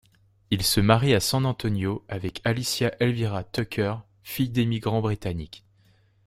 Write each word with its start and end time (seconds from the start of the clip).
Il 0.49 0.63
se 0.63 0.81
marie 0.81 1.13
à 1.13 1.19
San 1.19 1.45
Antonio 1.45 2.03
avec 2.07 2.41
Alicia 2.43 2.91
Elvira 2.99 3.43
Tucker, 3.43 3.93
fille 4.23 4.49
d’émigrants 4.49 4.99
britanniques. 5.01 5.63